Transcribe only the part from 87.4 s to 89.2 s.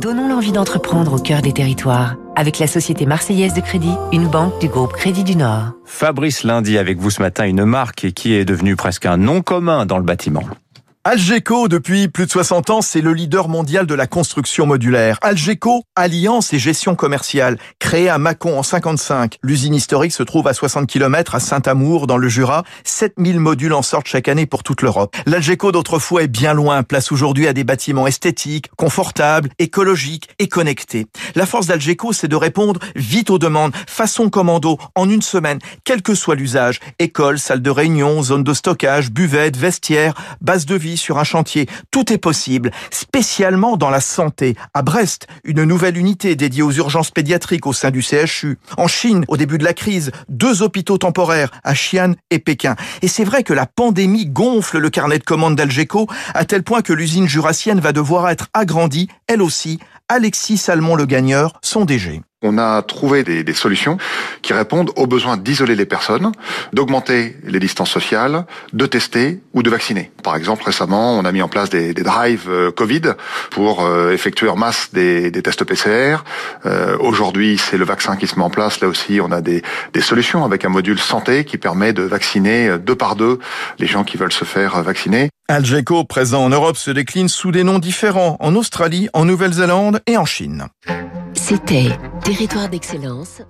des noms différents en Australie,